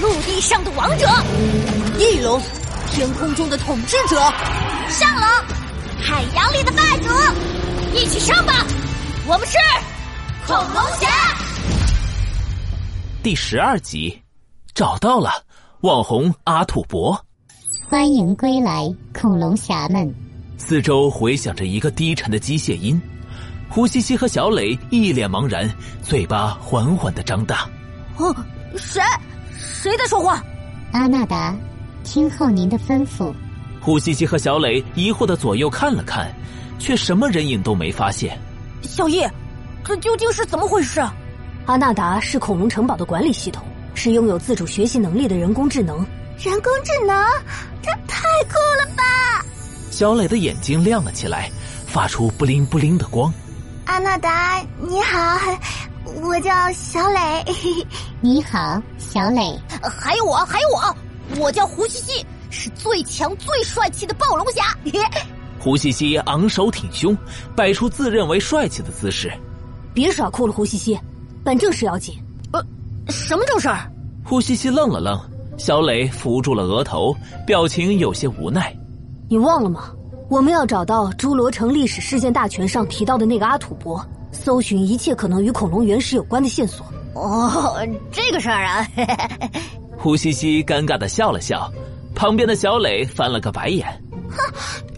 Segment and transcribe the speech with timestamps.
[0.00, 1.06] 陆地上的王者，
[1.98, 2.40] 翼龙，
[2.90, 4.16] 天空中的统治者，
[4.88, 5.24] 上龙，
[6.00, 7.08] 海洋里的霸主，
[7.96, 8.66] 一起上吧！
[9.24, 9.56] 我们是
[10.46, 11.08] 恐龙侠。
[13.22, 14.20] 第十二集，
[14.74, 15.30] 找到了
[15.82, 17.16] 网红阿土伯，
[17.88, 20.12] 欢迎归来，恐龙侠们！
[20.58, 23.00] 四周回响着一个低沉的机械音，
[23.68, 25.72] 胡西西和小磊一脸茫然，
[26.02, 27.68] 嘴巴缓缓的张大。
[28.16, 28.34] 哦，
[28.76, 29.00] 谁？
[29.64, 30.42] 谁在说话？
[30.92, 31.56] 阿纳达，
[32.04, 33.32] 听候您的吩咐。
[33.80, 36.32] 胡西西和小磊疑惑的左右看了看，
[36.78, 38.38] 却什么人影都没发现。
[38.82, 39.30] 小叶，
[39.82, 41.02] 这究竟是怎么回事？
[41.66, 43.64] 阿纳达是恐龙城堡的管理系统，
[43.94, 45.96] 是拥有自主学习能力的人工智能。
[46.38, 47.16] 人工智能，
[47.80, 49.44] 这太酷了吧！
[49.90, 51.50] 小磊的眼睛亮了起来，
[51.86, 53.32] 发出布灵布灵的光。
[53.86, 55.38] 阿纳达，你好，
[56.22, 57.44] 我叫小磊。
[58.20, 59.58] 你好，小磊。
[59.82, 60.96] 还有我，还有我，
[61.40, 64.76] 我叫胡西西，是最强最帅气的暴龙侠。
[65.58, 67.16] 胡西西昂首挺胸，
[67.56, 69.32] 摆出自认为帅气的姿势。
[69.94, 70.98] 别耍酷了，胡西西，
[71.42, 72.14] 办正事要紧。
[72.52, 72.62] 呃，
[73.08, 73.90] 什么正事儿？
[74.24, 75.18] 胡西西愣了愣，
[75.56, 78.74] 小磊扶住了额头，表情有些无奈。
[79.28, 79.90] 你忘了吗？
[80.28, 84.04] 我们要找到《侏罗城历史事件大全》上提到的那个阿土伯，
[84.34, 86.84] 搜寻一切可能与恐龙原始有关的线索。
[87.14, 87.78] 哦，
[88.10, 88.86] 这个事儿啊！
[89.96, 91.72] 胡西西尴尬的笑了笑，
[92.14, 93.86] 旁边的小磊翻了个白眼。
[94.28, 94.36] 哼，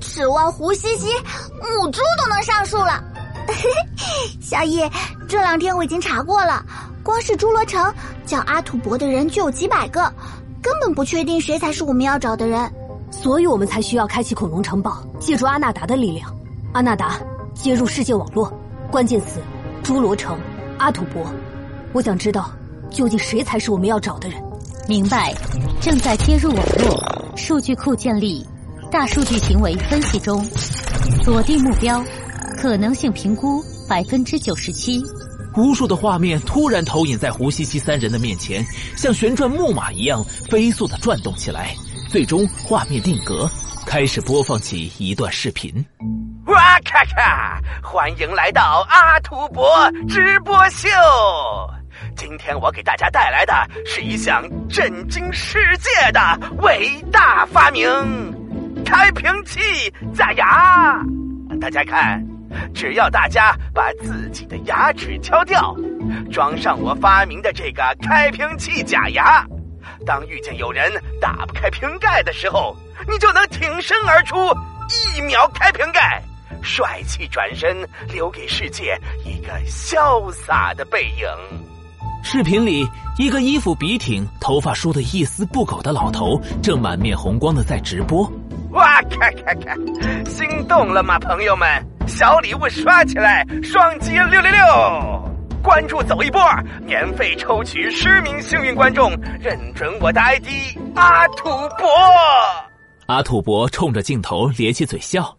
[0.00, 1.08] 指望胡西西
[1.60, 3.04] 母猪都能上树了。
[4.40, 4.80] 小易，
[5.28, 6.64] 这两天我已经查过了，
[7.02, 10.12] 光是侏罗城叫阿土伯的人就有几百个，
[10.62, 12.68] 根本不确定谁才是我们要找的人。
[13.10, 16.34] 所以我们才需要开启恐龙城堡，借助阿纳达的力量。
[16.72, 17.20] 阿纳达
[17.54, 18.52] 接入世界网络，
[18.96, 19.42] 关键词：
[19.84, 20.40] 侏罗城、
[20.78, 21.30] 阿土伯。
[21.92, 22.50] 我想知道，
[22.90, 24.42] 究竟谁才是我们要找的人？
[24.88, 25.34] 明白，
[25.82, 28.42] 正在接入网络，数据库建立，
[28.90, 30.42] 大数据行为分析中，
[31.22, 32.02] 锁定目标，
[32.56, 34.98] 可能性评估百分之九十七。
[35.58, 38.64] 无数的画面突然投影在胡西西三人的面前，
[38.96, 41.76] 像旋转木马一样飞速的转动起来。
[42.08, 43.46] 最终，画面定格，
[43.84, 45.84] 开始播放起一段视频。
[46.46, 47.60] 哇咔咔！
[47.82, 50.88] 欢迎来到阿土伯直播秀。
[52.16, 53.52] 今天我给大家带来的
[53.84, 56.20] 是一项震惊世界的
[56.58, 57.88] 伟大发明——
[58.86, 61.00] 开瓶器假牙。
[61.60, 62.24] 大家看，
[62.72, 65.74] 只要大家把自己的牙齿敲掉，
[66.30, 69.44] 装上我发明的这个开瓶器假牙。
[70.06, 72.76] 当遇见有人打不开瓶盖的时候，
[73.08, 74.36] 你就能挺身而出，
[75.16, 75.84] 一秒开瓶，
[76.66, 81.26] 帅气转身，留给世界一个潇洒的背影。
[82.24, 82.84] 视频里，
[83.18, 88.30] 一个衣服笔挺、头发梳得一丝不苟的老头，正满面红光的在直播。
[88.72, 89.76] 哇，看看看，
[90.26, 91.68] 心动了吗，朋友们？
[92.08, 94.60] 小礼物刷起来，双击六六六！
[95.62, 96.40] 关注走一波，
[96.84, 100.48] 免费抽取十名幸运观众，认准我的 ID
[100.96, 101.44] 阿土
[101.78, 101.86] 伯。
[103.06, 105.32] 阿土伯冲着镜头咧起嘴笑，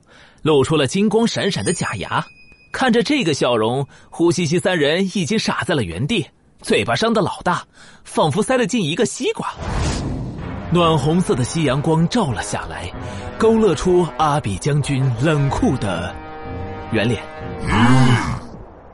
[0.47, 2.25] 露出了金光闪闪的假牙。
[2.71, 6.25] 看着这个笑容，胡西西三人已经傻在了原地，
[6.61, 7.65] 嘴巴张得老大，
[8.05, 9.53] 仿佛塞了进一个西瓜。
[10.71, 12.89] 暖红色的夕阳光照了下来，
[13.37, 16.15] 勾勒出阿比将军冷酷的
[16.93, 17.21] 圆脸。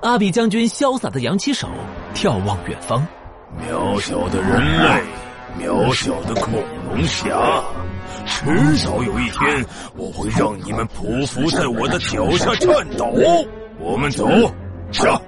[0.02, 1.68] 阿比将军潇洒的扬起手，
[2.16, 3.06] 眺望远方。
[3.62, 5.03] 渺小的人类，
[5.59, 6.53] 渺小的恐
[6.90, 7.64] 龙侠，
[8.25, 9.66] 迟早有一天，
[9.96, 13.14] 我会让你们匍匐在我的脚下颤抖。
[13.80, 14.28] 我们走，
[14.92, 15.19] 下。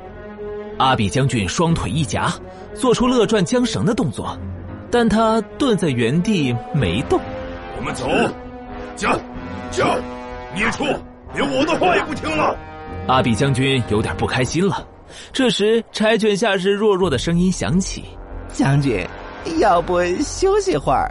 [0.78, 2.32] 阿比将军双腿一夹，
[2.74, 4.38] 做出勒转缰绳的动作，
[4.90, 7.20] 但他顿在原地没动。
[7.78, 8.10] 我们走，
[8.96, 9.16] 驾，
[9.72, 9.96] 驾，
[10.56, 10.84] 孽畜，
[11.34, 12.58] 连我的话也不听了。
[13.08, 14.86] 阿比将军有点不开心了。
[15.32, 18.04] 这时，柴犬下士弱弱的声音响起
[18.52, 19.08] ：“将军，
[19.58, 21.10] 要不休息会儿？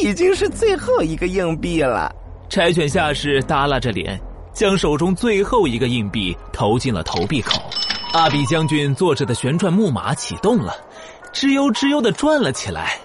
[0.00, 2.14] 已经是最后一个硬币了。”
[2.48, 4.18] 柴犬下士耷拉着脸，
[4.52, 7.60] 将手中最后一个硬币投进了投币口。
[8.14, 10.74] 阿比将军坐着的旋转木马启动了，
[11.32, 12.98] 吱悠吱悠的转了起来。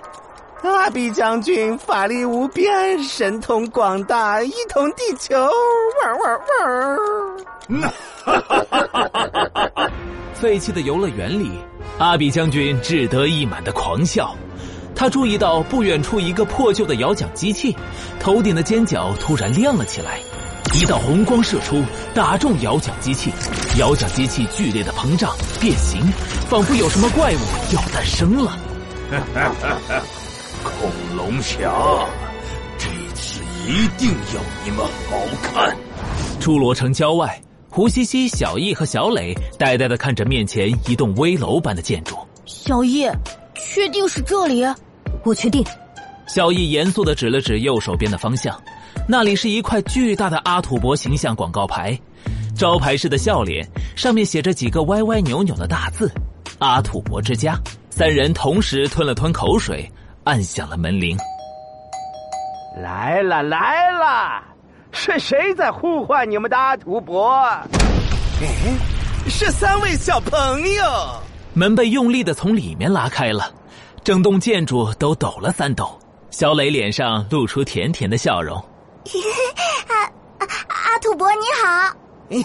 [0.61, 5.35] 阿比将军法力无边，神通广大，一统地球！
[6.01, 6.39] 汪汪
[7.67, 7.91] 汪！
[8.23, 9.19] 哈哈哈哈
[9.53, 9.91] 哈哈！
[10.33, 11.51] 废弃的游乐园里，
[11.97, 14.33] 阿比将军志得意满的狂笑。
[14.95, 17.75] 他注意到不远处一个破旧的摇奖机器，
[18.19, 20.19] 头顶的尖角突然亮了起来，
[20.73, 23.31] 一道红光射出，打中摇奖机器。
[23.79, 25.99] 摇奖机器剧烈的膨胀变形，
[26.47, 28.57] 仿佛有什么怪物要诞生了。
[30.63, 31.73] 恐龙侠，
[32.77, 35.75] 这次一定要你们好看！
[36.39, 42.15] 侏罗城郊外，胡西西、小易和小磊呆呆的看着面前一栋危楼般的建筑。
[42.45, 43.07] 小易，
[43.69, 44.65] 确定是这里？
[45.23, 45.65] 我确定。
[46.27, 48.59] 小易严肃的指了指右手边的方向，
[49.07, 51.99] 那里是一块巨大的阿土伯形象广告牌，
[52.55, 56.11] 招牌式的笑脸，上面写着几个歪歪扭扭的大字
[56.59, 57.59] ：“阿土伯之家。”
[57.91, 59.87] 三人同时吞了吞口水，
[60.23, 61.15] 按响了门铃。
[62.81, 64.43] 来了来了，
[64.91, 67.37] 是谁在呼唤你们的阿土伯？
[68.41, 68.47] 哎，
[69.29, 70.83] 是三位小朋友。
[71.55, 73.51] 门被用力的从里面拉开了，
[74.03, 75.99] 整栋建筑都抖了三抖。
[76.31, 78.57] 小磊脸上露出甜甜的笑容。
[79.87, 80.03] 阿
[80.39, 81.69] 阿阿土伯你好。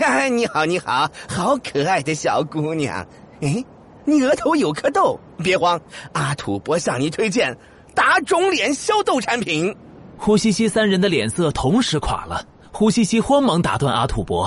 [0.04, 3.06] 呀，你好你好，好可爱的小姑娘。
[3.40, 3.64] 哎。
[4.04, 5.78] 你额头有颗痘，别慌，
[6.14, 7.54] 阿土伯向你推荐
[7.94, 9.76] 打肿脸消痘产品。
[10.16, 12.42] 呼西西三人的脸色同时垮了。
[12.72, 14.46] 呼西西慌忙打断阿土伯：“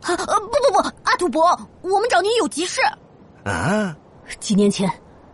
[0.00, 1.42] 啊，不不不，阿土伯，
[1.82, 2.80] 我们找您有急事。”
[3.44, 3.94] 啊！
[4.40, 4.90] 几年前，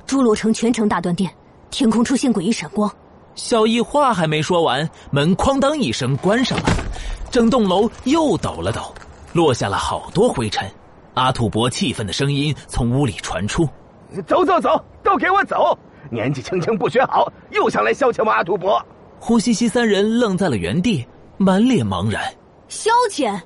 [0.06, 1.30] 侏罗城全城大断电，
[1.70, 2.90] 天空出现诡异闪光。
[3.34, 6.64] 小易话还没说完，门哐当一声关上了，
[7.30, 8.92] 整栋楼又抖了抖，
[9.32, 10.68] 落下了好多灰尘。
[11.14, 13.68] 阿土伯气愤的声音从屋里传出
[14.26, 15.76] ：“走走走，都给我走！
[16.10, 18.84] 年纪轻轻不学好，又想来消遣我阿土伯。”
[19.20, 21.06] 呼西西三人愣在了原地，
[21.36, 22.22] 满脸茫然。
[22.68, 23.40] 消遣？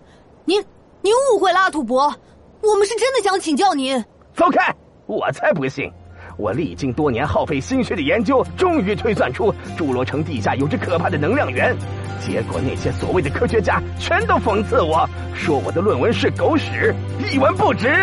[0.44, 0.62] 您
[1.00, 2.14] 您误会了，阿土伯，
[2.62, 4.02] 我们是真的想请教您。
[4.34, 4.75] 走开！
[5.12, 5.93] 我才不信！
[6.38, 11.76] 我历经多年耗费心血的研究，终于推算出侏罗城地下有着可怕的能量源。
[12.19, 16.94] 结果那些所谓的科学家全都讽刺我，说我的论文是狗屎，
[17.31, 17.94] 一文不值。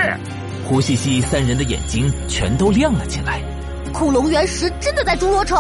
[0.68, 3.42] 胡西西三人的眼睛全都亮了起来。
[3.92, 5.58] 恐龙原石真的在侏罗城？